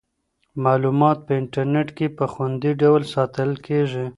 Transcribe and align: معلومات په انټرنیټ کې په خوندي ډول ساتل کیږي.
معلومات 0.63 1.17
په 1.25 1.31
انټرنیټ 1.41 1.89
کې 1.97 2.07
په 2.17 2.25
خوندي 2.33 2.71
ډول 2.81 3.01
ساتل 3.13 3.49
کیږي. 3.65 4.05